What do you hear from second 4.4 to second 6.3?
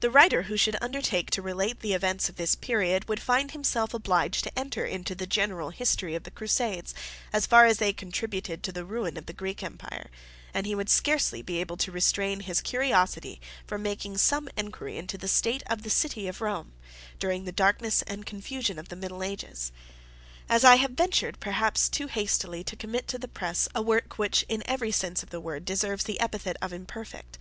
to enter into the general history of the